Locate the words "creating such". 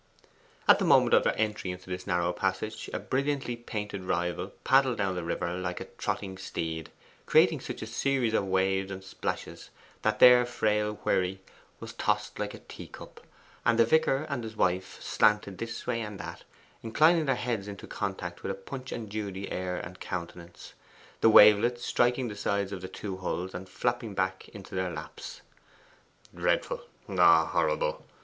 7.27-7.83